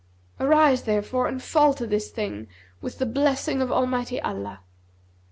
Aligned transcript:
Arise 0.39 0.81
therefore 0.81 1.27
and 1.27 1.43
fall 1.43 1.75
to 1.75 1.85
this 1.85 2.09
thing, 2.09 2.47
with 2.81 2.97
the 2.97 3.05
blessing 3.05 3.61
of 3.61 3.71
Almighty 3.71 4.19
Allah.' 4.19 4.61